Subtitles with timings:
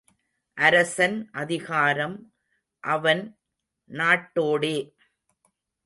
[0.57, 2.33] அரசன் அதிகாரம்
[2.83, 3.37] அவன்
[3.89, 4.77] நாட்டோடே.